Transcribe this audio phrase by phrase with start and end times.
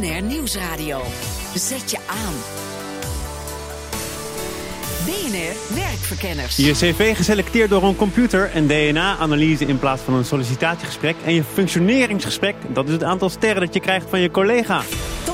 [0.00, 1.00] BNR Nieuwsradio.
[1.54, 2.34] Zet je aan.
[5.04, 6.56] BNR Werkverkenners.
[6.56, 11.44] Je cv geselecteerd door een computer, een DNA-analyse in plaats van een sollicitatiegesprek en je
[11.44, 14.82] functioneringsgesprek, dat is het aantal sterren dat je krijgt van je collega.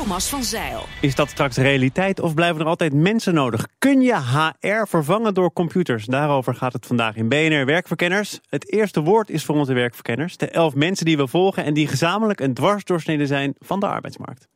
[0.05, 0.83] Thomas van Zeil.
[1.01, 3.67] Is dat straks realiteit of blijven er altijd mensen nodig?
[3.79, 6.05] Kun je HR vervangen door computers?
[6.07, 8.41] Daarover gaat het vandaag in BNR Werkverkenners.
[8.49, 10.37] Het eerste woord is voor onze werkverkenners.
[10.37, 14.49] De elf mensen die we volgen en die gezamenlijk een dwarsdoorsnede zijn van de arbeidsmarkt.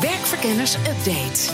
[0.00, 1.52] Werkverkenners Update.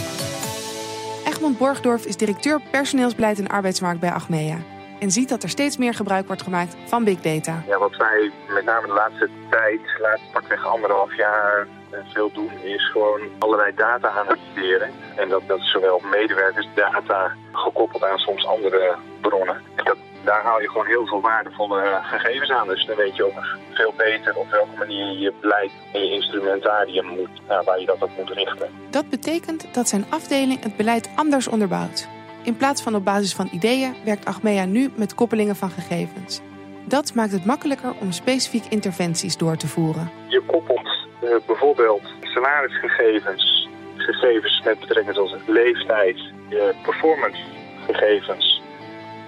[1.24, 4.56] Egmond Borgdorf is directeur personeelsbeleid en arbeidsmarkt bij Achmea.
[4.98, 7.62] En ziet dat er steeds meer gebruik wordt gemaakt van big data.
[7.66, 11.66] Ja, wat wij met name de laatste tijd, de laatste pakweg anderhalf jaar
[12.12, 14.90] veel doen, is gewoon allerlei data analyseren.
[15.16, 19.56] En dat, dat is zowel medewerkersdata gekoppeld aan soms andere bronnen.
[19.74, 22.68] En dat, daar haal je gewoon heel veel waardevolle eh, gegevens aan.
[22.68, 26.12] Dus dan weet je ook veel beter op welke manier je je beleid en je
[26.12, 28.68] instrumentarium moet, nou, waar je dat op moet richten.
[28.90, 32.08] Dat betekent dat zijn afdeling het beleid anders onderbouwt.
[32.42, 36.40] In plaats van op basis van ideeën werkt Achmea nu met koppelingen van gegevens.
[36.86, 40.10] Dat maakt het makkelijker om specifiek interventies door te voeren.
[40.28, 40.83] Je koppelt
[41.24, 46.16] uh, bijvoorbeeld salarisgegevens, gegevens met betrekking tot leeftijd,
[46.48, 48.62] je performancegegevens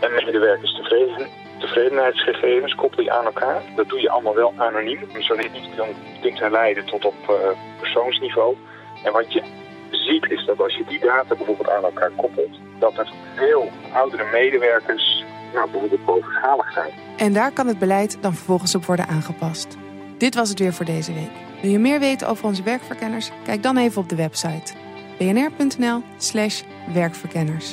[0.01, 1.27] en medewerkerstevreden,
[1.59, 3.63] tevredenheidsgegevens koppel je aan elkaar.
[3.77, 4.99] Dat doe je allemaal wel anoniem,
[5.43, 5.89] je niet kan
[6.23, 7.37] dingen leiden tot op uh,
[7.79, 8.57] persoonsniveau.
[9.05, 9.43] En wat je
[9.91, 14.25] ziet is dat als je die data bijvoorbeeld aan elkaar koppelt, dat er veel oudere
[14.33, 15.25] medewerkers
[15.55, 16.91] nou, bijvoorbeeld bovenschalig zijn.
[17.17, 19.77] En daar kan het beleid dan vervolgens op worden aangepast.
[20.19, 21.46] Dit was het weer voor deze week.
[21.63, 23.31] Wil je meer weten over onze werkverkenners?
[23.45, 24.75] Kijk dan even op de website
[25.19, 26.63] bnr.nl/slash
[26.93, 27.73] werkverkenners.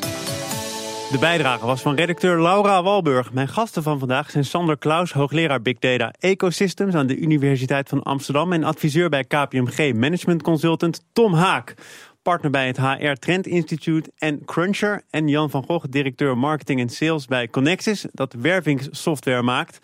[1.11, 3.33] De bijdrage was van redacteur Laura Walburg.
[3.33, 8.03] Mijn gasten van vandaag zijn Sander Klaus, hoogleraar Big Data Ecosystems aan de Universiteit van
[8.03, 11.75] Amsterdam en adviseur bij KPMG Management Consultant Tom Haak
[12.23, 15.01] partner bij het HR Trend Institute en Cruncher.
[15.09, 19.79] En Jan van Gogh, directeur marketing en sales bij Connexis, dat wervingssoftware maakt.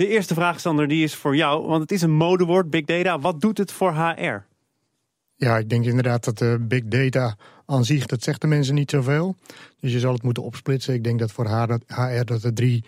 [0.00, 3.18] De eerste vraag, Sander, die is voor jou, want het is een modewoord, big data.
[3.18, 4.42] Wat doet het voor HR?
[5.36, 8.90] Ja, ik denk inderdaad dat de big data aan zich, dat zegt de mensen niet
[8.90, 9.36] zoveel.
[9.80, 10.94] Dus je zal het moeten opsplitsen.
[10.94, 11.48] Ik denk dat voor
[11.86, 12.84] HR dat er drie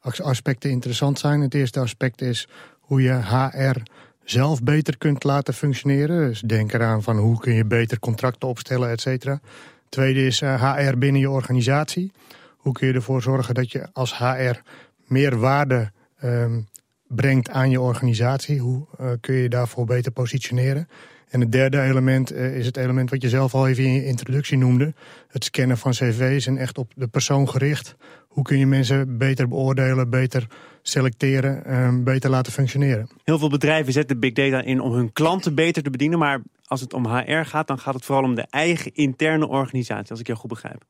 [0.00, 1.40] aspecten interessant zijn.
[1.40, 2.48] Het eerste aspect is
[2.80, 3.80] hoe je HR
[4.24, 6.28] zelf beter kunt laten functioneren.
[6.28, 9.40] Dus denk eraan van hoe kun je beter contracten opstellen, et cetera.
[9.88, 12.12] Tweede is HR eh, binnen je organisatie.
[12.56, 14.60] Hoe kun je ervoor zorgen dat je als HR
[15.06, 15.92] meer waarde
[16.24, 16.68] um,
[17.06, 18.58] brengt aan je organisatie?
[18.58, 20.88] Hoe uh, kun je daarvoor beter positioneren?
[21.28, 24.04] En het derde element uh, is het element wat je zelf al even in je
[24.04, 24.94] introductie noemde.
[25.28, 27.96] Het scannen van cv's en echt op de persoon gericht.
[28.28, 30.46] Hoe kun je mensen beter beoordelen, beter
[30.82, 33.08] selecteren, uh, beter laten functioneren?
[33.24, 36.18] Heel veel bedrijven zetten big data in om hun klanten beter te bedienen.
[36.18, 40.10] Maar als het om HR gaat, dan gaat het vooral om de eigen interne organisatie,
[40.10, 40.84] als ik jou goed begrijp.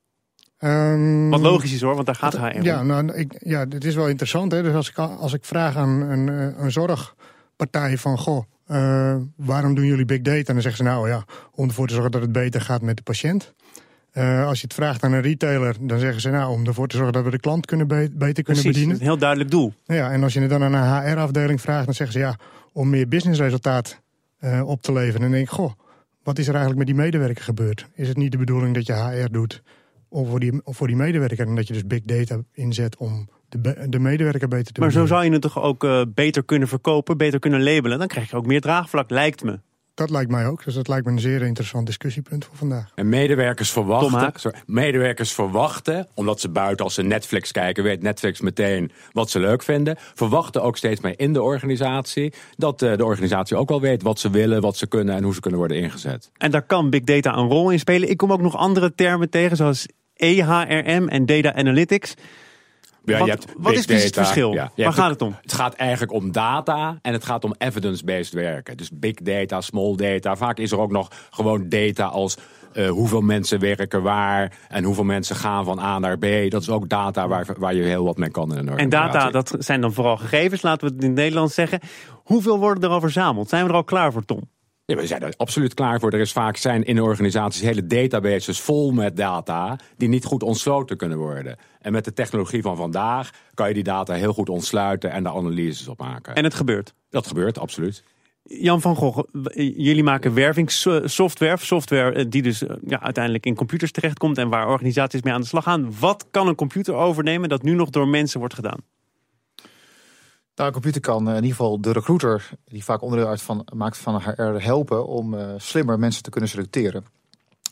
[0.63, 2.63] Um, Wat logisch is hoor, want daar gaat HR om.
[2.63, 4.51] Ja, nou, ik, ja, dit is wel interessant.
[4.51, 4.63] Hè?
[4.63, 6.27] Dus als ik, als ik vraag aan een,
[6.63, 8.17] een zorgpartij van...
[8.17, 10.37] goh, uh, waarom doen jullie big data?
[10.37, 12.97] En dan zeggen ze nou ja, om ervoor te zorgen dat het beter gaat met
[12.97, 13.53] de patiënt.
[14.13, 16.95] Uh, als je het vraagt aan een retailer, dan zeggen ze nou om ervoor te
[16.95, 18.87] zorgen dat we de klant kunnen be beter kunnen bedienen.
[18.87, 19.73] Dat is een heel duidelijk doel.
[19.85, 22.35] Ja, en als je het dan aan een HR-afdeling vraagt, dan zeggen ze ja,
[22.73, 24.01] om meer businessresultaat
[24.39, 25.15] uh, op te leveren.
[25.15, 25.71] En dan denk ik, goh,
[26.23, 27.87] wat is er eigenlijk met die medewerker gebeurd?
[27.93, 29.61] Is het niet de bedoeling dat je HR doet
[30.13, 33.29] of voor die, of voor die medewerker en dat je dus big data inzet om
[33.49, 36.67] de, de medewerker beter te Maar zo zou je het toch ook uh, beter kunnen
[36.67, 37.99] verkopen, beter kunnen labelen.
[37.99, 39.59] Dan krijg je ook meer draagvlak, lijkt me.
[39.93, 40.63] Dat lijkt mij ook.
[40.63, 42.91] Dus dat lijkt me een zeer interessant discussiepunt voor vandaag.
[42.95, 48.41] En medewerkers verwachten, sorry, medewerkers verwachten, omdat ze buiten als ze Netflix kijken, weet Netflix
[48.41, 49.95] meteen wat ze leuk vinden.
[49.97, 54.19] Verwachten ook steeds meer in de organisatie dat uh, de organisatie ook wel weet wat
[54.19, 56.31] ze willen, wat ze kunnen en hoe ze kunnen worden ingezet.
[56.37, 58.09] En daar kan big data een rol in spelen.
[58.09, 59.85] Ik kom ook nog andere termen tegen, zoals
[60.23, 62.13] EHRM en data analytics.
[63.05, 64.55] Ja, wat, je hebt wat is precies het verschil?
[64.75, 65.35] Waar gaat het om?
[65.41, 68.77] Het gaat eigenlijk om data en het gaat om evidence-based werken.
[68.77, 70.35] Dus big data, small data.
[70.35, 72.37] Vaak is er ook nog gewoon data als
[72.73, 76.25] uh, hoeveel mensen werken waar en hoeveel mensen gaan van A naar B.
[76.49, 78.77] Dat is ook data waar, waar je heel wat mee kan in een.
[78.77, 81.79] En data, dat zijn dan vooral gegevens, laten we het in het Nederlands zeggen.
[82.13, 83.49] Hoeveel worden er al verzameld?
[83.49, 84.41] Zijn we er al klaar voor, Tom?
[84.85, 86.11] Ja, we zijn er absoluut klaar voor.
[86.11, 90.97] Er is vaak zijn in organisaties hele databases vol met data die niet goed ontsloten
[90.97, 91.57] kunnen worden.
[91.79, 95.33] En met de technologie van vandaag kan je die data heel goed ontsluiten en daar
[95.33, 96.35] analyses op maken.
[96.35, 96.93] En het gebeurt?
[97.09, 98.03] Dat gebeurt, absoluut.
[98.43, 99.19] Jan van Gogh,
[99.55, 104.67] jullie maken wervingssoftware, software eh, die dus eh, ja, uiteindelijk in computers terechtkomt en waar
[104.67, 105.93] organisaties mee aan de slag gaan.
[105.99, 108.79] Wat kan een computer overnemen dat nu nog door mensen wordt gedaan?
[110.55, 113.97] Nou, een computer kan in ieder geval de recruiter, die vaak onderdeel uit van, maakt
[113.97, 117.05] van HR, helpen om uh, slimmer mensen te kunnen selecteren.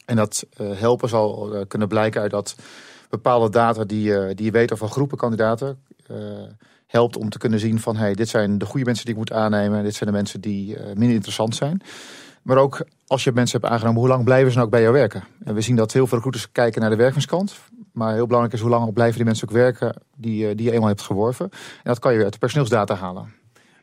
[0.06, 2.56] En dat uh, helpen zal kunnen blijken uit dat
[3.10, 5.84] bepaalde data die, die je weet over groepen kandidaten
[6.88, 9.32] helpt om te kunnen zien van hey, dit zijn de goede mensen die ik moet
[9.32, 11.82] aannemen, dit zijn de mensen die minder interessant zijn.
[12.42, 14.94] Maar ook als je mensen hebt aangenomen, hoe lang blijven ze nou ook bij jou
[14.94, 15.24] werken?
[15.44, 17.60] En we zien dat heel veel recruiters kijken naar de werkingskant.
[17.92, 20.72] Maar heel belangrijk is hoe lang blijven die mensen ook werken die, eh, die je
[20.72, 21.50] eenmaal hebt geworven.
[21.52, 23.34] En dat kan je uit de personeelsdata halen.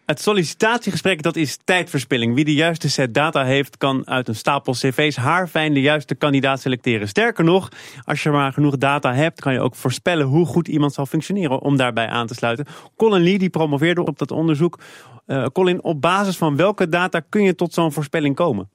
[0.09, 2.35] Het sollicitatiegesprek dat is tijdverspilling.
[2.35, 6.61] Wie de juiste set data heeft, kan uit een stapel cv's haarfijn de juiste kandidaat
[6.61, 7.09] selecteren.
[7.09, 7.69] Sterker nog,
[8.05, 11.61] als je maar genoeg data hebt, kan je ook voorspellen hoe goed iemand zal functioneren
[11.61, 12.67] om daarbij aan te sluiten.
[12.97, 14.79] Colin Lee die promoveerde op dat onderzoek.
[15.27, 18.71] Uh, Colin, op basis van welke data kun je tot zo'n voorspelling komen?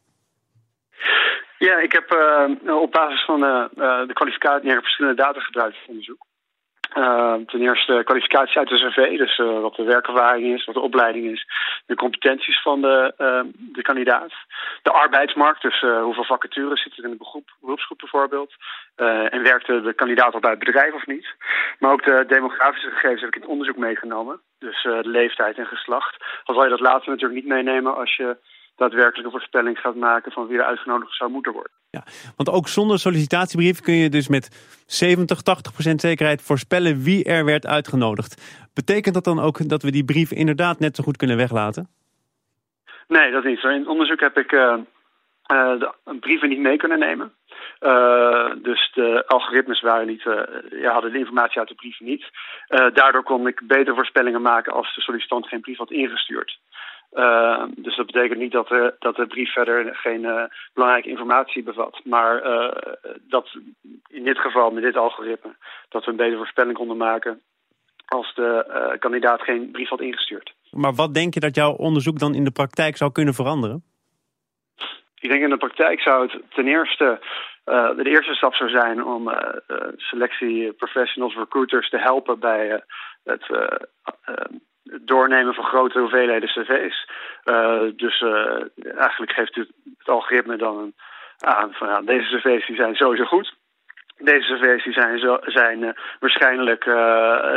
[1.58, 2.14] Ja, ik heb
[2.66, 6.26] uh, op basis van de kwalificatie verschillende data gebruikt voor onderzoek.
[6.98, 10.82] Uh, ten eerste kwalificatie uit de cv, dus uh, wat de werkervaring is, wat de
[10.82, 11.48] opleiding is,
[11.86, 14.32] de competenties van de, uh, de kandidaat.
[14.82, 18.54] De arbeidsmarkt, dus hoeveel vacatures zitten er in de beroep, beroepsgroep bijvoorbeeld.
[18.96, 21.28] en werkte de kandidaat al bij het bedrijf of niet.
[21.80, 24.40] Maar ook de demografische gegevens heb ik in het onderzoek meegenomen.
[24.60, 26.16] Dus de leeftijd en geslacht.
[26.44, 28.38] Al zal je dat later natuurlijk niet meenemen als je
[28.76, 31.72] daadwerkelijk een voorspelling gaat maken van wie er uitgenodigd zou moeten worden.
[31.90, 32.04] Ja,
[32.36, 34.50] want ook zonder sollicitatiebrief kun je dus met
[34.88, 38.42] 70, 80 procent zekerheid voorspellen wie er werd uitgenodigd.
[38.74, 41.88] Betekent dat dan ook dat we die brief inderdaad net zo goed kunnen weglaten?
[43.08, 43.64] Nee, dat niet.
[43.64, 44.76] In het onderzoek heb ik uh,
[45.52, 47.34] uh, de brieven niet mee kunnen nemen.
[47.82, 50.24] Uh, dus de algoritmes waren niet,
[50.70, 52.26] ja, hadden de informatie uit de brieven niet.
[52.94, 56.60] daardoor kon ik beter voorspellingen maken als de sollicitant geen brief had ingestuurd.
[57.16, 60.44] Uh, dus dat betekent niet dat, de, dat de brief verder geen uh,
[60.74, 62.02] belangrijke informatie bevat.
[62.04, 62.72] Maar uh,
[63.28, 63.58] dat
[64.08, 65.56] in dit geval, met dit algoritme,
[65.90, 67.42] dat we een betere voorspelling konden maken
[68.06, 70.54] als de kandidaat geen brief had ingestuurd.
[70.72, 73.84] Maar wat denk je dat jouw onderzoek dan in de praktijk zou kunnen veranderen?
[75.20, 77.20] Ik denk in de praktijk zou het ten eerste
[77.96, 79.32] de eerste stap zou zijn om
[79.98, 82.84] selectie professionals, recruiters te helpen bij
[83.24, 83.52] het
[84.84, 87.10] doornemen van grote hoeveelheden cv's.
[87.46, 88.62] Uh, dus uh,
[88.98, 90.96] eigenlijk geeft het, het, algoritme dan een,
[91.40, 93.54] aan van ja, deze cv's die zijn sowieso goed.
[94.18, 95.90] Deze cv's die zijn, zo, zijn uh,
[96.20, 96.86] waarschijnlijk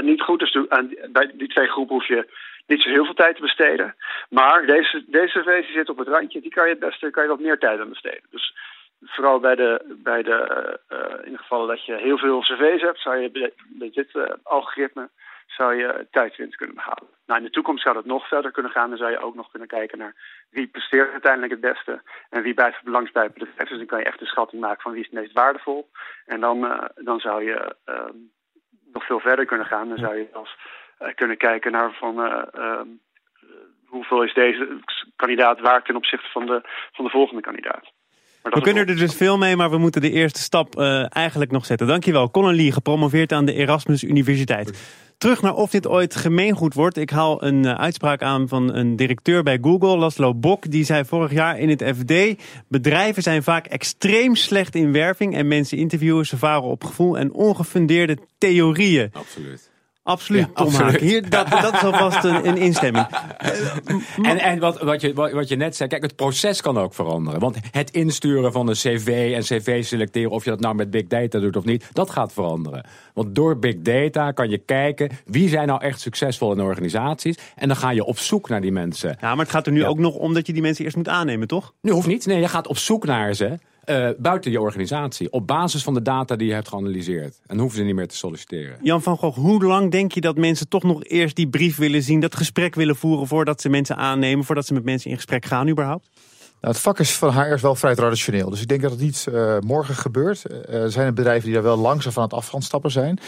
[0.03, 0.39] niet goed.
[0.39, 2.29] Dus aan, bij die twee groepen hoef je
[2.67, 3.95] niet zo heel veel tijd te besteden.
[4.31, 7.23] Maar deze, deze cv's die zitten op het randje, die kan je het beste kan
[7.23, 8.23] je wat meer tijd aan besteden.
[8.31, 8.57] Dus
[9.01, 10.79] vooral bij de, bij de
[11.25, 15.09] in de gevallen dat je heel veel cv's hebt, zou je bij dit algoritme
[15.47, 17.09] zou je tijdswinst kunnen behalen.
[17.27, 18.89] Nou, in de toekomst zou dat nog verder kunnen gaan.
[18.89, 20.15] Dan zou je ook nog kunnen kijken naar
[20.51, 23.69] wie presteert uiteindelijk het beste en wie blijft langs bij het bedrijf.
[23.69, 25.91] Dus dan kan je echt een schatting maken van wie is het meest waardevol.
[26.27, 28.01] En dan, uh, dan zou je uh,
[28.93, 29.89] nog veel verder kunnen gaan.
[29.89, 30.57] Dan zou je als
[31.01, 32.89] uh, kunnen kijken naar van ehm,
[33.87, 34.79] hoeveel is deze
[35.17, 36.61] kandidaat waard ten opzichte van de,
[36.93, 37.93] van de volgende kandidaat.
[38.43, 41.87] We kunnen er dus veel mee, maar we moeten de eerste stap eigenlijk nog zetten.
[41.87, 42.31] Dankjewel.
[42.31, 45.06] Colin Lee, gepromoveerd aan de Erasmus Universiteit.
[45.19, 46.97] Terug naar of dit ooit gemeengoed wordt.
[46.97, 50.71] Ik haal een uh, uitspraak aan van een directeur bij Google, Laszlo Bok.
[50.71, 52.43] Die zei vorig jaar in het FD...
[52.69, 55.37] bedrijven zijn vaak extreem slecht in werving...
[55.37, 59.11] en mensen interviewen, ze varen op gevoel en ongefundeerde theorieën.
[59.13, 59.71] Absoluut.
[60.07, 61.01] Absoluut, Tom absoluut.
[61.01, 63.07] Hier, dat, dat is alvast een, een instemming.
[64.23, 67.41] en en wat, wat, je, wat je net zei, kijk, het proces kan ook veranderen.
[67.41, 70.31] Want het insturen van een cv en cv selecteren...
[70.31, 72.87] of je dat nou met big data doet of niet, dat gaat veranderen.
[73.15, 75.11] Want door big data kan je kijken...
[75.25, 77.37] wie zijn nou echt succesvol in organisaties...
[77.55, 79.17] en dan ga je op zoek naar die mensen.
[79.21, 81.09] Ja, maar het gaat er nu ook nog om dat je die mensen eerst moet
[81.09, 81.73] aannemen, toch?
[81.81, 82.27] Nu hoeft niet.
[82.27, 83.59] Nee, je gaat op zoek naar ze...
[83.87, 85.31] Uh, buiten je organisatie.
[85.33, 87.41] Op basis van de data die je hebt geanalyseerd.
[87.47, 88.79] En hoeven ze niet meer te solliciteren.
[88.83, 92.03] Jan van Gogh, hoe lang denk je dat mensen toch nog eerst die brief willen
[92.03, 95.45] zien, dat gesprek willen voeren voordat ze mensen aannemen, voordat ze met mensen in gesprek
[95.45, 96.09] gaan überhaupt?
[96.61, 98.51] Nou, het vak is van HR wel vrij traditioneel.
[98.51, 100.43] Dus ik denk dat het niet uh, morgen gebeurt.
[100.51, 103.19] Uh, er zijn bedrijven die daar wel langzaam van het af gaan stappen zijn.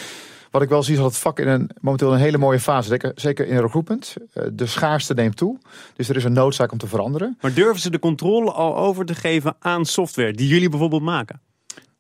[0.51, 3.13] Wat ik wel zie is dat het vak in een, momenteel een hele mooie fase,
[3.15, 4.17] zeker in recruitment.
[4.33, 5.59] Eh, de schaarste neemt toe,
[5.97, 7.37] dus er is een noodzaak om te veranderen.
[7.41, 11.41] Maar durven ze de controle al over te geven aan software die jullie bijvoorbeeld maken?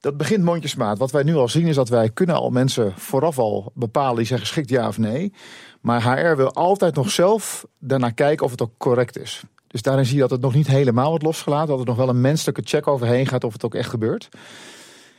[0.00, 0.98] Dat begint mondjesmaat.
[0.98, 4.26] Wat wij nu al zien is dat wij kunnen al mensen vooraf al bepalen die
[4.26, 5.32] zijn geschikt ja of nee.
[5.80, 9.42] Maar HR wil altijd nog zelf daarna kijken of het ook correct is.
[9.66, 11.68] Dus daarin zie je dat het nog niet helemaal wordt losgelaten.
[11.68, 14.28] Dat er nog wel een menselijke check overheen gaat of het ook echt gebeurt.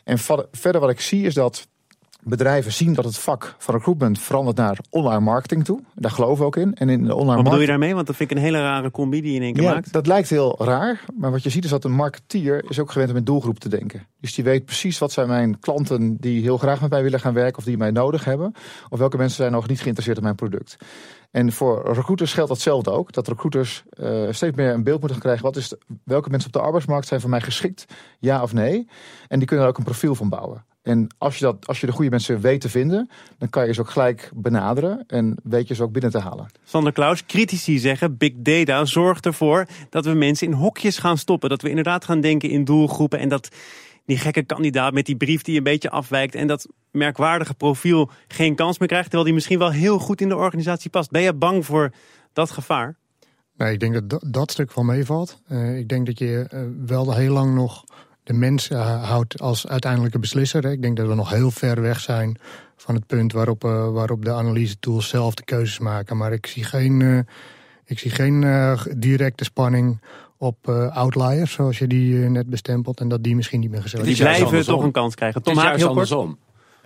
[0.03, 0.17] En
[0.51, 1.67] verder wat ik zie is dat
[2.23, 5.79] bedrijven zien dat het vak van recruitment verandert naar online marketing toe.
[5.95, 6.75] Daar geloven we ook in.
[6.75, 7.95] En in de online Wat bedoel je daarmee?
[7.95, 9.93] Want dat vind ik een hele rare combi die je in één keer Ja, maakt.
[9.93, 11.05] dat lijkt heel raar.
[11.17, 13.69] Maar wat je ziet is dat een marketeer is ook gewend om in doelgroep te
[13.69, 14.07] denken.
[14.21, 17.33] Dus die weet precies wat zijn mijn klanten die heel graag met mij willen gaan
[17.33, 18.53] werken of die mij nodig hebben.
[18.89, 20.77] Of welke mensen zijn nog niet geïnteresseerd in mijn product.
[21.31, 23.11] En voor recruiters geldt datzelfde ook.
[23.13, 25.43] Dat recruiters eh, steeds meer een beeld moeten krijgen.
[25.43, 27.85] Wat is de- welke mensen op de arbeidsmarkt zijn voor mij geschikt?
[28.19, 28.87] Ja of nee?
[29.27, 30.65] En die kunnen er ook een profiel van bouwen.
[30.89, 33.73] En als je, dat, als je de goede mensen weet te vinden, dan kan je
[33.73, 35.03] ze ook gelijk benaderen.
[35.07, 36.47] En weet je ze ook binnen te halen.
[36.63, 41.49] Sander Klaus, critici zeggen big data zorgt ervoor dat we mensen in hokjes gaan stoppen.
[41.49, 43.49] Dat we inderdaad gaan denken in doelgroepen en dat
[44.05, 48.55] die gekke kandidaat met die brief die een beetje afwijkt en dat merkwaardige profiel geen
[48.55, 51.11] kans meer krijgt, terwijl die misschien wel heel goed in de organisatie past.
[51.11, 51.91] Ben je bang voor
[52.33, 52.95] dat gevaar?
[53.57, 55.41] Nee, ik denk dat dat, dat stuk wel meevalt.
[55.47, 57.83] Eh, ik denk dat je eh, wel heel lang nog
[58.29, 60.63] de mens eh, houdt als uiteindelijke beslisser.
[60.63, 60.71] hè.
[60.71, 62.37] Ik denk dat we nog heel ver weg zijn
[62.77, 66.17] van het punt waarop, eh, waarop de analyse tools zelf de keuzes maken.
[66.17, 67.19] Maar ik zie geen, eh,
[67.85, 70.01] ik zie geen eh, directe spanning
[70.37, 72.99] op eh, outliers, zoals je die net bestempelt.
[72.99, 75.41] En dat die misschien niet meer Die is gezellig juist blijven toch een kans krijgen.
[75.43, 75.89] Het Tom Haak, heel kort.
[75.89, 76.37] andersom.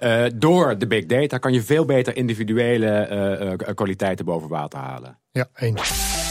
[0.03, 4.79] Eh, door de big data kan je veel beter individuele eh, eh, kwaliteiten boven water
[4.79, 5.17] halen.
[5.31, 6.22] Ja, eens.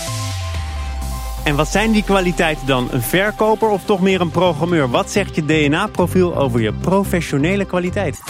[1.44, 2.88] En wat zijn die kwaliteiten dan?
[2.90, 4.90] Een verkoper of toch meer een programmeur?
[4.90, 8.20] Wat zegt je DNA-profiel over je professionele kwaliteit?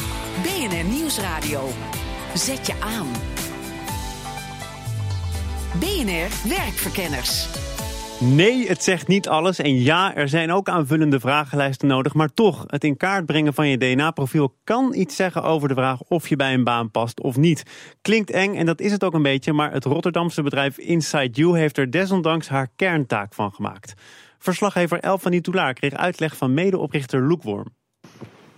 [0.43, 1.69] BNR Nieuwsradio.
[2.35, 3.07] Zet je aan.
[5.73, 7.62] BNR Werkverkenners.
[8.25, 9.59] Nee, het zegt niet alles.
[9.59, 12.15] En ja, er zijn ook aanvullende vragenlijsten nodig.
[12.15, 16.01] Maar toch, het in kaart brengen van je DNA-profiel kan iets zeggen over de vraag
[16.01, 17.63] of je bij een baan past of niet.
[18.03, 19.53] Klinkt eng en dat is het ook een beetje.
[19.53, 23.95] Maar het Rotterdamse bedrijf Inside You heeft er desondanks haar kerntaak van gemaakt.
[24.39, 27.67] Verslaggever El van die Toulaar kreeg uitleg van medeoprichter Loekworm.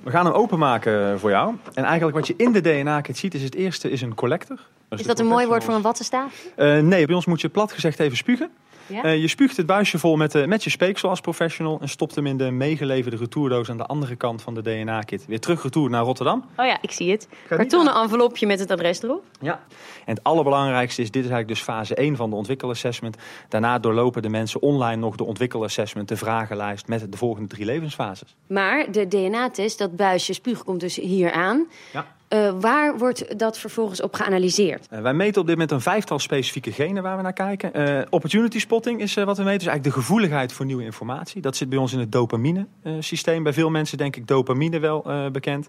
[0.03, 1.55] We gaan hem openmaken voor jou.
[1.75, 4.59] En eigenlijk wat je in de DNA-kit ziet, is het eerste is een collector.
[4.89, 6.47] Is dat een mooi woord voor een wattenstaaf?
[6.57, 8.51] Eh, nee, bij ons moet je plat gezegd even spugen.
[8.87, 9.03] Ja?
[9.03, 12.15] Eh, je spuugt het buisje vol met, eh, met je speeksel als professional en stopt
[12.15, 15.27] hem in de meegeleverde retourdoos aan de andere kant van de DNA-kit.
[15.27, 16.45] Weer terug retour naar Rotterdam.
[16.57, 17.29] Oh ja, ik zie het.
[17.49, 19.25] Kartonnen envelopje met het adres erop.
[19.41, 19.61] Ja.
[20.05, 23.17] En het allerbelangrijkste is, dit is eigenlijk dus fase 1 van de ontwikkelassessment.
[23.49, 28.35] Daarna doorlopen de mensen online nog de ontwikkelassessment, de vragenlijst met de volgende drie levensfases.
[28.47, 31.67] Maar de DNA-test, dat buisje spuug komt dus hier aan.
[31.93, 32.07] Ja.
[32.35, 34.87] Eh, waar wordt dat vervolgens op geanalyseerd?
[34.91, 37.75] Eh, wij meten op dit moment een vijftal specifieke genen waar we naar kijken.
[37.75, 39.59] Eh, opportunity spotting is wat we meten.
[39.59, 41.43] Dus eigenlijk de gevoeligheid voor nieuwe informatie.
[41.43, 43.43] Dat zit bij ons in het dopamine-systeem.
[43.43, 45.69] bij veel mensen denk ik dopamine wel bekend.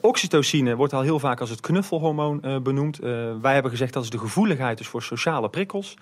[0.00, 2.98] Oxytocine wordt al heel vaak als het knuffelhormoon benoemd.
[3.40, 5.96] Wij hebben gezegd dat is de gevoeligheid dus voor sociale prikkels.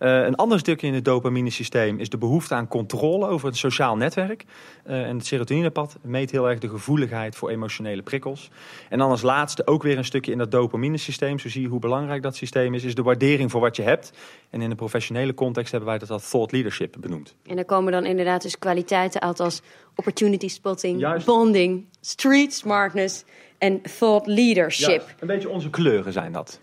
[0.00, 3.96] Eh, een ander stukje in het dopamine-systeem is de behoefte aan controle over het sociaal
[3.96, 4.44] netwerk.
[4.84, 8.50] Eh, en het serotoninepad meet heel erg de gevoeligheid voor emotionele prikkels.
[8.88, 11.38] En dan als laatste ook weer een stukje in dat dopamine-systeem.
[11.38, 12.84] Zo zie je hoe belangrijk dat systeem is.
[12.84, 14.12] Is de waardering voor wat je hebt.
[14.50, 17.34] En in de professionele context hebben wij dat als thought leadership benoemd.
[17.46, 19.62] En daar komen dan inderdaad dus kwaliteiten uit als
[19.94, 21.26] opportunity spotting, Juist.
[21.26, 23.24] bonding, street smartness
[23.58, 25.14] en thought leadership.
[25.18, 26.58] een beetje onze kleuren zijn dat.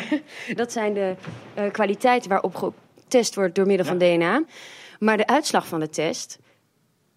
[0.54, 1.14] Dat zijn de
[1.54, 4.44] eh, kwaliteiten waarop getest wordt door middel van DNA.
[4.98, 6.38] Maar de uitslag van de test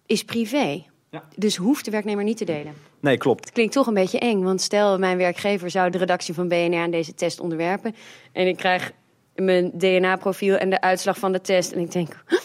[0.06, 0.84] is privé.
[1.10, 1.24] Ja.
[1.36, 2.74] Dus hoeft de werknemer niet te delen.
[3.00, 3.44] Nee, klopt.
[3.44, 6.78] Het klinkt toch een beetje eng, want stel mijn werkgever zou de redactie van BNR
[6.78, 7.94] aan deze test onderwerpen.
[8.32, 8.92] En ik krijg
[9.34, 11.72] mijn DNA-profiel en de uitslag van de test.
[11.72, 12.38] En ik denk, "Huh,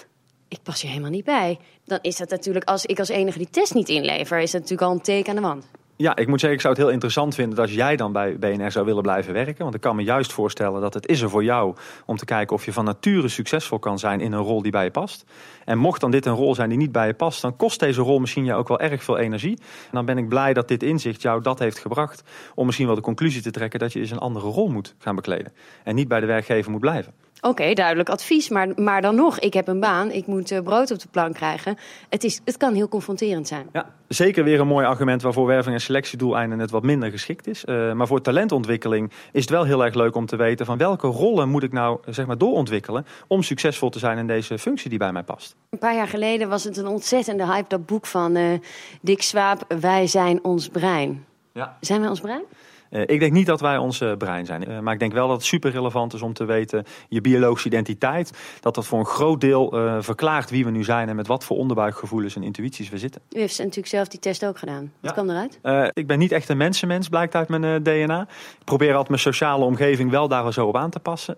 [0.47, 1.59] ik pas hier helemaal niet bij.
[1.85, 4.89] Dan is dat natuurlijk, als ik als enige die test niet inlever, is dat natuurlijk
[4.89, 5.67] al een teken aan de wand.
[5.99, 8.71] Ja, ik moet zeggen, ik zou het heel interessant vinden als jij dan bij BNR
[8.71, 9.63] zou willen blijven werken.
[9.63, 11.75] Want ik kan me juist voorstellen dat het is er voor jou
[12.05, 14.83] om te kijken of je van nature succesvol kan zijn in een rol die bij
[14.83, 15.25] je past.
[15.65, 18.01] En mocht dan dit een rol zijn die niet bij je past, dan kost deze
[18.01, 19.57] rol misschien jou ook wel erg veel energie.
[19.59, 22.23] En dan ben ik blij dat dit inzicht jou dat heeft gebracht
[22.55, 25.15] om misschien wel de conclusie te trekken dat je eens een andere rol moet gaan
[25.15, 25.53] bekleden.
[25.83, 27.13] En niet bij de werkgever moet blijven.
[27.41, 30.91] Oké, duidelijk advies, maar, maar dan nog, ik heb een baan, ik moet eh, brood
[30.91, 31.77] op de plank krijgen.
[32.09, 33.69] Het, is, het kan heel confronterend zijn.
[33.73, 37.65] Ja, zeker weer een mooi argument waarvoor werving en selectiedoeleinden het wat minder geschikt is.
[37.65, 41.07] Eh, maar voor talentontwikkeling is het wel heel erg leuk om te weten van welke
[41.07, 44.89] rollen moet ik nou eh, zeg maar doorontwikkelen om succesvol te zijn in deze functie
[44.89, 45.55] die bij mij past.
[45.69, 48.61] Een paar jaar geleden was het een ontzettende hype, dat boek van
[49.01, 51.25] Dick Swaap, Wij zijn ons brein.
[51.51, 51.77] Ja.
[51.81, 52.43] Zijn wij ons brein?
[52.89, 54.65] Eh, ik denk niet dat wij ons eh, brein zijn.
[54.65, 57.67] Eh, maar ik denk wel dat het super relevant is om te weten je biologische
[57.67, 58.31] identiteit.
[58.59, 59.65] Dat dat voor een groot deel
[59.99, 63.21] verklaart wie we nu zijn en met wat voor onderbuikgevoelens en intuïties we zitten.
[63.31, 64.81] U heeft natuurlijk zelf die test ook gedaan.
[64.81, 65.23] Wat Ja.
[65.23, 65.59] kwam eruit?
[65.93, 68.21] Ik ben niet echt een mensenmens, blijkt uit mijn DNA.
[68.59, 71.37] Ik probeer altijd mijn sociale omgeving wel daar zo op aan te passen.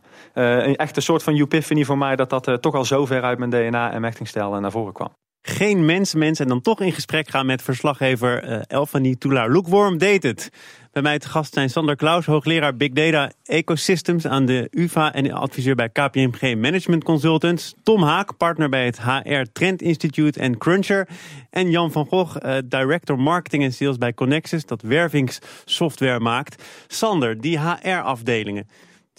[0.76, 3.50] Echt een soort van epiphany voor mij dat dat toch al zo ver uit mijn
[3.50, 5.10] DNA en mechtingstijl naar voren kwam.
[5.42, 9.52] Geen mensenmens en dan toch in gesprek gaan met verslaggever uh, Elfanie Toulaar.
[9.52, 10.50] Look Worm deed het.
[10.92, 15.32] Bij mij te gast zijn Sander Klaus, hoogleraar Big Data Ecosystems aan de UvA en
[15.32, 17.76] adviseur bij KPMG Management Consultants.
[17.84, 21.08] Tom Haak, partner bij het HR Trend Institute en Cruncher.
[21.50, 26.64] En Jan van Gogh, uh, director marketing en sales bij Connexus, dat wervingssoftware maakt.
[26.88, 28.68] Sander, die HR-afdelingen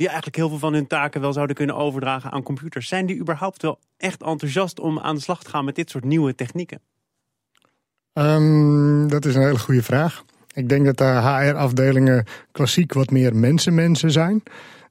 [0.01, 2.89] die eigenlijk heel veel van hun taken wel zouden kunnen overdragen aan computers.
[2.89, 6.05] Zijn die überhaupt wel echt enthousiast om aan de slag te gaan met dit soort
[6.05, 6.81] nieuwe technieken?
[8.13, 10.25] Um, dat is een hele goede vraag.
[10.55, 14.43] Ik denk dat de HR-afdelingen klassiek wat meer mensen-mensen zijn.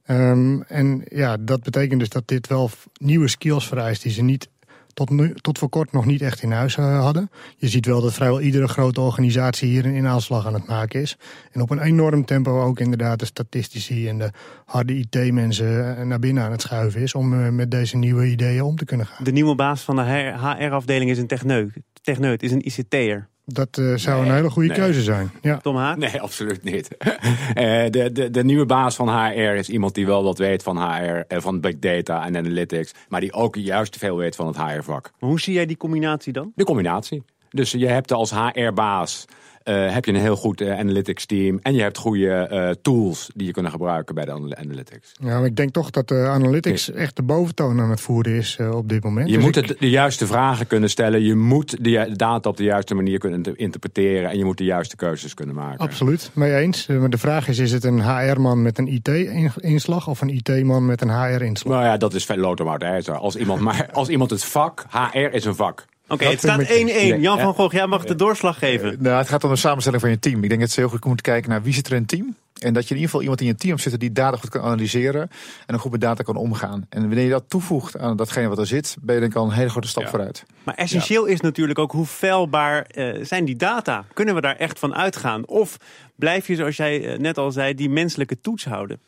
[0.06, 4.48] Um, en ja, dat betekent dus dat dit wel nieuwe skills vereist die ze niet
[4.94, 7.30] tot, nu, tot voor kort nog niet echt in huis uh, hadden.
[7.56, 11.16] Je ziet wel dat vrijwel iedere grote organisatie hier een inhaalslag aan het maken is.
[11.52, 14.30] En op een enorm tempo ook inderdaad de statistici en de
[14.64, 18.62] harde IT-mensen eh, naar binnen aan het schuiven is om uh, met deze nieuwe ideeën
[18.62, 19.24] om te kunnen gaan.
[19.24, 23.29] De nieuwe baas van de HR-afdeling is een techneut, techneut is een ICT'er.
[23.52, 24.78] Dat uh, zou een hele goede nee.
[24.78, 25.30] keuze zijn.
[25.42, 25.56] Ja.
[25.56, 25.96] Tom Haak?
[25.96, 26.88] Nee, absoluut niet.
[26.98, 27.12] uh,
[27.90, 31.40] de, de, de nieuwe baas van HR is iemand die wel wat weet van HR,
[31.40, 35.10] van big data en analytics, maar die ook juist veel weet van het HR-vak.
[35.18, 36.52] Hoe zie jij die combinatie dan?
[36.54, 37.22] De combinatie.
[37.50, 39.26] Dus je hebt als HR-baas
[39.64, 41.58] uh, heb je een heel goed uh, analytics team.
[41.62, 45.12] En je hebt goede uh, tools die je kunnen gebruiken bij de analytics.
[45.20, 46.92] Ja, maar ik denk toch dat de analytics ja.
[46.92, 49.28] echt de boventoon aan het voeren is op dit moment.
[49.28, 49.68] Je dus moet ik...
[49.68, 51.22] de, de, juiste vragen kunnen stellen.
[51.22, 54.30] Je moet de data op de juiste manier kunnen interpreteren.
[54.30, 55.78] En je moet de juiste keuzes kunnen maken.
[55.78, 56.86] Absoluut, mee eens.
[56.86, 61.00] Maar de vraag is, is het een HR-man met een IT-inslag of een IT-man met
[61.00, 61.72] een HR-inslag?
[61.72, 63.14] Nou ja, dat is lotermaat ijzer.
[63.14, 65.84] Als iemand, maar als iemand het vak, HR is een vak.
[66.10, 66.66] Oké, okay, het staat 1-1.
[66.66, 68.92] Nee, Jan van Gogh, jij mag de doorslag geven.
[68.92, 70.42] Uh, nou, het gaat om de samenstelling van je team.
[70.42, 72.36] Ik denk dat ze heel goed moet kijken naar wie zit er in het team.
[72.58, 74.62] En dat je in ieder geval iemand in je team zit die data goed kan
[74.62, 75.20] analyseren.
[75.66, 76.86] En een goed met data kan omgaan.
[76.88, 79.44] En wanneer je dat toevoegt aan datgene wat er zit, ben je denk ik al
[79.44, 80.08] een hele grote stap ja.
[80.08, 80.44] vooruit.
[80.64, 81.32] Maar essentieel ja.
[81.32, 84.04] is natuurlijk ook hoe feilbaar uh, zijn die data?
[84.12, 85.46] Kunnen we daar echt van uitgaan?
[85.46, 85.76] Of
[86.16, 89.00] blijf je, zoals jij net al zei, die menselijke toets houden?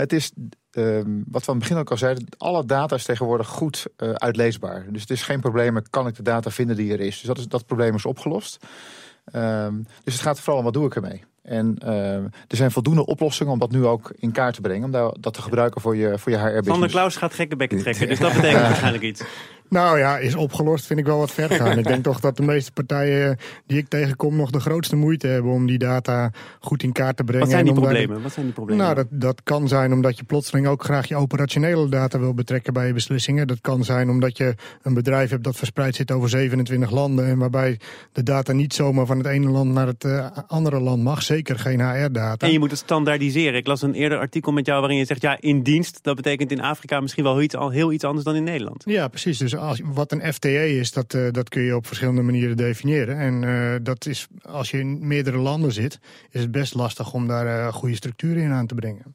[0.00, 0.32] Het is
[0.72, 4.10] um, wat we aan het begin ook al zeiden, alle data is tegenwoordig goed uh,
[4.10, 4.86] uitleesbaar.
[4.88, 7.18] Dus het is geen probleem, kan ik de data vinden die er is.
[7.18, 8.66] Dus dat, is, dat probleem is opgelost.
[9.34, 11.24] Um, dus het gaat vooral om wat doe ik ermee.
[11.42, 14.84] En uh, er zijn voldoende oplossingen om dat nu ook in kaart te brengen.
[14.84, 16.68] Om dat te gebruiken voor je, voor je HR-business.
[16.68, 19.22] Sander Klaus gaat gekke bekken trekken, dus dat betekent waarschijnlijk iets.
[19.70, 21.78] Nou ja, is opgelost vind ik wel wat ver gaan.
[21.78, 25.52] ik denk toch dat de meeste partijen die ik tegenkom nog de grootste moeite hebben
[25.52, 26.30] om die data
[26.60, 27.40] goed in kaart te brengen.
[27.40, 28.22] Wat zijn die en problemen?
[28.22, 28.84] Wat zijn die problemen?
[28.84, 32.72] Nou, dat, dat kan zijn omdat je plotseling ook graag je operationele data wil betrekken
[32.72, 33.46] bij je beslissingen.
[33.46, 37.38] Dat kan zijn omdat je een bedrijf hebt dat verspreid zit over 27 landen en
[37.38, 37.78] waarbij
[38.12, 41.22] de data niet zomaar van het ene land naar het uh, andere land mag.
[41.22, 42.46] Zeker geen HR-data.
[42.46, 43.58] En je moet het standaardiseren.
[43.58, 45.98] Ik las een eerder artikel met jou waarin je zegt ja, in dienst.
[46.02, 48.82] Dat betekent in Afrika misschien wel iets, heel iets anders dan in Nederland.
[48.86, 49.38] Ja, precies.
[49.38, 53.18] Dus als, wat een FTE is, dat, uh, dat kun je op verschillende manieren definiëren.
[53.18, 55.98] En uh, dat is, als je in meerdere landen zit,
[56.30, 59.12] is het best lastig om daar uh, goede structuren in aan te brengen.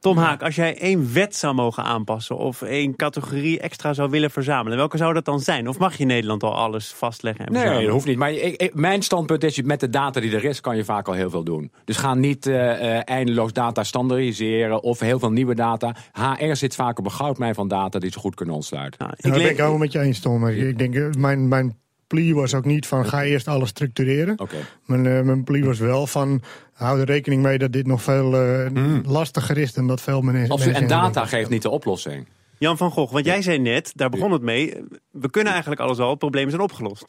[0.00, 4.30] Tom Haak, als jij één wet zou mogen aanpassen of één categorie extra zou willen
[4.30, 5.68] verzamelen, welke zou dat dan zijn?
[5.68, 7.46] Of mag je in Nederland al alles vastleggen?
[7.46, 8.18] En nee, dat hoeft niet.
[8.18, 11.08] Maar ik, ik, mijn standpunt is, met de data die er is, kan je vaak
[11.08, 11.72] al heel veel doen.
[11.84, 15.94] Dus ga niet uh, uh, eindeloos data standaardiseren of heel veel nieuwe data.
[16.12, 19.00] HR zit vaak op een goudmijn van data die ze goed kunnen ontsluiten.
[19.00, 20.48] Nou, ik ja, ben ik helemaal met je eens, Tom.
[20.48, 21.76] Ik denk, mijn, mijn
[22.08, 24.38] plea was ook niet van ga eerst alles structureren.
[24.38, 24.60] Okay.
[24.86, 26.42] Mijn, uh, mijn plea was wel van
[26.72, 29.02] hou er rekening mee dat dit nog veel uh, mm.
[29.06, 30.50] lastiger is dan dat veel mensen.
[30.50, 30.76] Absoluut.
[30.76, 32.26] En data geeft niet de oplossing.
[32.58, 34.74] Jan van Gogh, want jij zei net, daar begon het mee,
[35.10, 37.04] we kunnen eigenlijk alles al, het probleem is opgelost.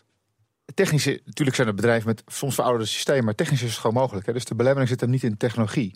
[0.74, 4.26] Technisch, natuurlijk zijn er bedrijven met soms verouderde systemen, maar technisch is het gewoon mogelijk.
[4.26, 4.34] Hè?
[4.34, 5.96] Dus de belemmering zit hem niet in technologie.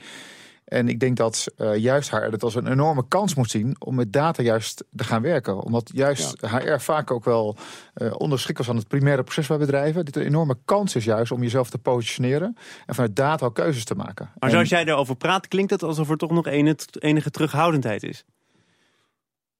[0.65, 3.95] En ik denk dat uh, juist HR dat als een enorme kans moet zien om
[3.95, 5.59] met data juist te gaan werken.
[5.61, 6.57] Omdat juist ja.
[6.57, 7.57] HR vaak ook wel
[7.95, 10.05] uh, onderschikt was aan het primaire proces bij bedrijven.
[10.05, 13.95] Dit een enorme kans is juist om jezelf te positioneren en vanuit data keuzes te
[13.95, 14.31] maken.
[14.39, 18.25] Maar zoals jij daarover praat, klinkt het alsof er toch nog enige terughoudendheid is.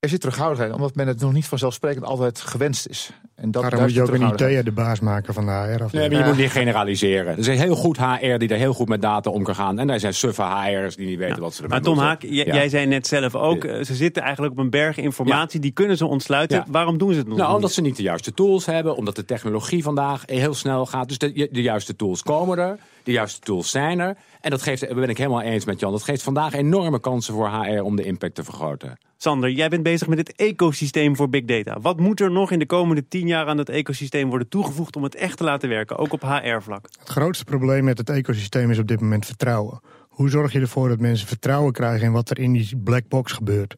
[0.03, 3.11] Er zit terughoudendheid, omdat men het nog niet vanzelfsprekend altijd gewenst is.
[3.35, 5.83] En dat, Daarom moet je ook een IT de baas maken van de HR.
[5.83, 7.37] Of nee, maar je moet niet generaliseren.
[7.37, 9.79] Er zijn heel goed HR die er heel goed met data om kan gaan.
[9.79, 11.41] En er zijn suffe HR'ers die niet weten ja.
[11.41, 12.43] wat ze ermee Maar Tom Haak, ja.
[12.43, 13.83] jij zei net zelf ook, ja.
[13.83, 15.59] ze zitten eigenlijk op een berg informatie.
[15.59, 16.65] Die kunnen ze ontsluiten.
[16.67, 17.57] Waarom doen ze het nog nou, niet?
[17.57, 18.95] Omdat ze niet de juiste tools hebben.
[18.95, 21.07] Omdat de technologie vandaag heel snel gaat.
[21.07, 22.77] Dus de, de juiste tools komen er.
[23.03, 24.17] De juiste tools zijn er.
[24.41, 25.91] En dat geeft, daar ben ik helemaal eens met Jan.
[25.91, 28.97] Dat geeft vandaag enorme kansen voor HR om de impact te vergroten.
[29.23, 31.79] Sander, jij bent bezig met het ecosysteem voor big data.
[31.79, 35.03] Wat moet er nog in de komende tien jaar aan dat ecosysteem worden toegevoegd om
[35.03, 36.89] het echt te laten werken, ook op HR-vlak?
[36.99, 39.81] Het grootste probleem met het ecosysteem is op dit moment vertrouwen.
[40.07, 43.31] Hoe zorg je ervoor dat mensen vertrouwen krijgen in wat er in die black box
[43.31, 43.75] gebeurt?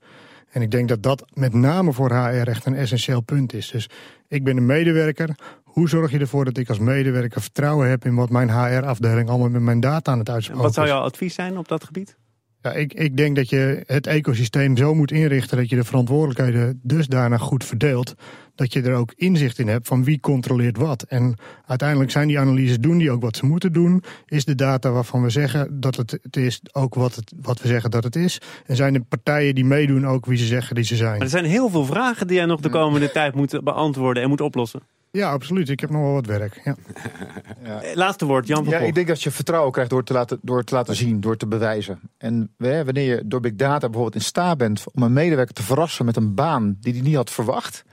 [0.50, 3.70] En ik denk dat dat met name voor HR echt een essentieel punt is.
[3.70, 3.90] Dus
[4.28, 5.36] ik ben een medewerker.
[5.64, 9.50] hoe zorg je ervoor dat ik als medewerker vertrouwen heb in wat mijn HR-afdeling allemaal
[9.50, 12.18] met mijn data aan het uitspreken Wat zou jouw advies zijn op dat gebied?
[12.66, 16.80] Ja, ik, ik denk dat je het ecosysteem zo moet inrichten dat je de verantwoordelijkheden
[16.84, 18.14] dusdanig goed verdeelt.
[18.56, 21.04] Dat je er ook inzicht in hebt van wie controleert wat.
[21.04, 24.04] En uiteindelijk zijn die analyses, doen die ook wat ze moeten doen.
[24.26, 27.68] Is de data waarvan we zeggen dat het, het is ook wat, het, wat we
[27.68, 28.42] zeggen dat het is.
[28.66, 31.12] En zijn de partijen die meedoen ook wie ze zeggen die ze zijn.
[31.12, 34.30] Maar er zijn heel veel vragen die jij nog de komende tijd moet beantwoorden en
[34.30, 34.82] moet oplossen.
[35.16, 35.70] Ja, absoluut.
[35.70, 36.62] Ik heb nog wel wat werk.
[36.64, 36.76] Ja.
[37.66, 37.82] ja.
[37.94, 40.64] Laatste woord, Jan van Ja, ik denk dat je vertrouwen krijgt door te laten, door
[40.64, 42.00] te laten zien, door te bewijzen.
[42.18, 46.06] En wanneer je door big data bijvoorbeeld in staat bent om een medewerker te verrassen
[46.06, 47.84] met een baan die hij niet had verwacht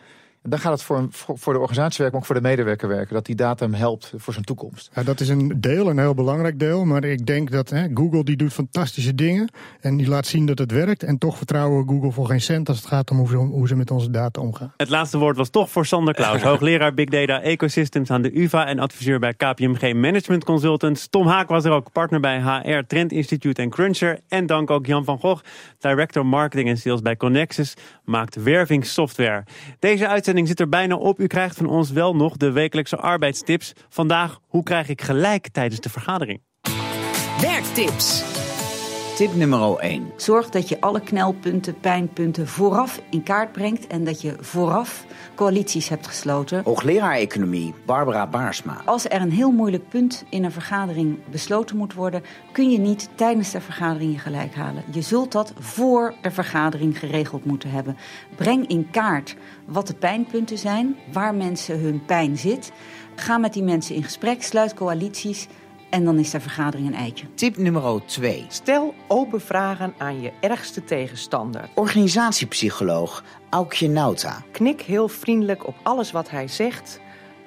[0.43, 3.15] dan gaat het voor, voor de organisatie werken, maar ook voor de medewerker werken.
[3.15, 4.91] Dat die data hem helpt voor zijn toekomst.
[4.95, 6.85] Ja, dat is een deel, een heel belangrijk deel.
[6.85, 9.51] Maar ik denk dat hè, Google die doet fantastische dingen.
[9.81, 11.03] En die laat zien dat het werkt.
[11.03, 13.69] En toch vertrouwen we Google voor geen cent als het gaat om hoe ze, hoe
[13.69, 14.73] ze met onze data omgaan.
[14.77, 16.43] Het laatste woord was toch voor Sander Klaus.
[16.53, 21.07] hoogleraar Big Data Ecosystems aan de UvA en adviseur bij KPMG Management Consultants.
[21.09, 24.21] Tom Haak was er ook partner bij HR Trend Institute en Cruncher.
[24.29, 25.43] En dank ook Jan van Gogh,
[25.79, 27.75] director marketing en sales bij Connexus,
[28.05, 29.45] maakt wervingssoftware.
[29.79, 31.21] Deze uitzending zit er bijna op.
[31.21, 33.73] U krijgt van ons wel nog de wekelijkse arbeidstips.
[33.89, 36.41] Vandaag, hoe krijg ik gelijk tijdens de vergadering?
[37.41, 38.42] Werktips.
[39.17, 40.13] Tip nummer 1.
[40.17, 45.89] Zorg dat je alle knelpunten, pijnpunten vooraf in kaart brengt en dat je vooraf coalities
[45.89, 46.63] hebt gesloten.
[46.65, 48.83] Hoogleraar Economie, Barbara Baarsma.
[48.85, 52.23] Als er een heel moeilijk punt in een vergadering besloten moet worden,
[52.53, 54.85] kun je niet tijdens de vergadering je gelijk halen.
[54.93, 57.97] Je zult dat voor de vergadering geregeld moeten hebben.
[58.37, 62.73] Breng in kaart wat de pijnpunten zijn, waar mensen hun pijn zit.
[63.15, 65.49] Ga met die mensen in gesprek, sluit coalities.
[65.93, 67.27] En dan is de vergadering een eitje.
[67.35, 68.45] Tip nummer 2.
[68.49, 71.69] Stel open vragen aan je ergste tegenstander.
[71.75, 74.43] Organisatiepsycholoog Aukje Nauta.
[74.53, 77.01] Knik heel vriendelijk op alles wat hij zegt.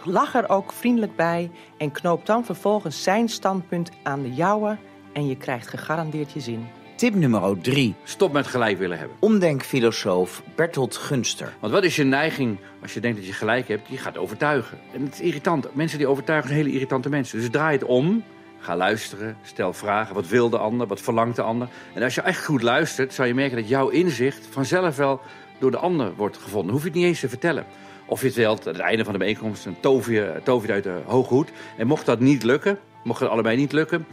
[0.03, 4.77] Lach er ook vriendelijk bij en knoop dan vervolgens zijn standpunt aan de jouwe
[5.13, 6.67] en je krijgt gegarandeerd je zin.
[6.95, 7.95] Tip nummer 3.
[8.03, 9.17] Stop met gelijk willen hebben.
[9.19, 11.53] Omdenkfilosoof Bertolt Gunster.
[11.59, 13.87] Want wat is je neiging als je denkt dat je gelijk hebt?
[13.87, 14.77] Je gaat overtuigen.
[14.93, 15.75] En het is irritant.
[15.75, 17.39] Mensen die overtuigen zijn hele irritante mensen.
[17.39, 18.23] Dus draai het om.
[18.65, 20.15] Ga luisteren, stel vragen.
[20.15, 20.87] Wat wil de ander?
[20.87, 21.67] Wat verlangt de ander?
[21.93, 25.21] En als je echt goed luistert, zou je merken dat jouw inzicht vanzelf wel
[25.59, 26.71] door de ander wordt gevonden.
[26.71, 27.65] Hoef je het niet eens te vertellen.
[28.05, 30.83] Of je wilt, aan het einde van de bijeenkomst, een tover je, tover je uit
[30.83, 31.51] de hoge hoed.
[31.77, 34.05] En mocht dat niet lukken, mocht het allebei niet lukken,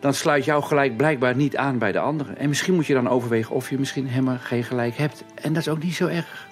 [0.00, 2.38] dan sluit jou gelijk blijkbaar niet aan bij de anderen.
[2.38, 5.24] En misschien moet je dan overwegen of je misschien helemaal geen gelijk hebt.
[5.34, 6.48] En dat is ook niet zo erg.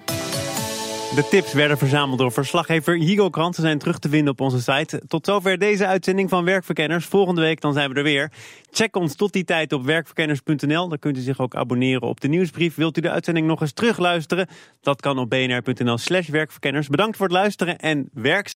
[1.16, 3.55] De tips werden verzameld door verslaggever Higo Krant.
[3.55, 5.02] Ze zijn terug te vinden op onze site.
[5.09, 7.07] Tot zover deze uitzending van Werkverkenners.
[7.07, 8.33] Volgende week dan zijn we er weer.
[8.70, 10.88] Check ons tot die tijd op werkverkenners.nl.
[10.88, 12.74] Dan kunt u zich ook abonneren op de nieuwsbrief.
[12.74, 14.48] Wilt u de uitzending nog eens terugluisteren?
[14.81, 16.88] Dat kan op bnr.nl slash werkverkenners.
[16.88, 18.48] Bedankt voor het luisteren en werk